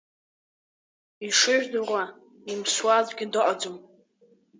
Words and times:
Ишыжәдыруа, 1.27 2.03
имԥсуа 2.51 2.93
аӡәгьы 2.99 3.25
дыҟаӡам. 3.33 3.75